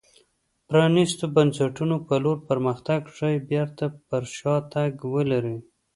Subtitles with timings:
[0.67, 5.57] پرانېستو بنسټونو په لور پرمختګ ښايي بېرته پر شا تګ ولري.